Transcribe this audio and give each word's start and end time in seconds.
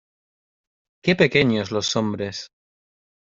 ¡Qué 1.03 1.15
pequeños 1.15 1.69
los 1.69 1.95
hombres! 1.95 2.49